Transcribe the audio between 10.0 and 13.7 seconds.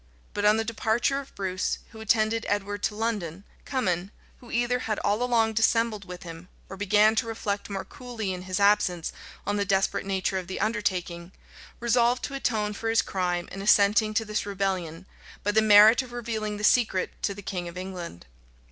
nature of the undertaking, resolved to atone for his crime in